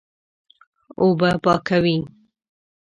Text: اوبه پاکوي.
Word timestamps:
اوبه 1.01 1.29
پاکوي. 1.43 1.97